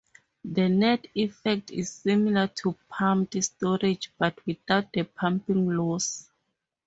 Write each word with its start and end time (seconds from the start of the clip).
The 0.43 0.67
net 0.67 1.05
effect 1.13 1.69
is 1.69 1.91
similar 1.91 2.47
to 2.63 2.75
pumped 2.89 3.35
storage, 3.43 4.11
but 4.17 4.43
without 4.47 4.91
the 4.93 5.03
pumping 5.03 5.69
loss. 5.69 6.27